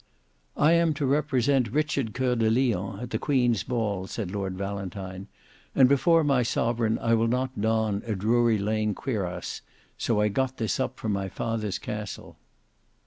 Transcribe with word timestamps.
"I 0.57 0.71
am 0.71 0.95
to 0.95 1.05
represent 1.05 1.69
Richard 1.71 2.15
Coeur 2.15 2.35
de 2.35 2.49
Lion 2.49 2.99
at 3.01 3.11
the 3.11 3.19
Queen's 3.19 3.61
ball," 3.61 4.07
said 4.07 4.31
Lord 4.31 4.57
Valentine; 4.57 5.27
"and 5.75 5.87
before 5.87 6.23
my 6.23 6.41
sovereign 6.41 6.97
I 6.97 7.13
will 7.13 7.27
not 7.27 7.61
don 7.61 8.01
a 8.07 8.15
Drury 8.15 8.57
Lane 8.57 8.95
cuirass, 8.95 9.61
so 9.99 10.19
I 10.19 10.27
got 10.29 10.57
this 10.57 10.79
up 10.79 10.97
from 10.97 11.11
my 11.13 11.29
father's 11.29 11.77
castle." 11.77 12.37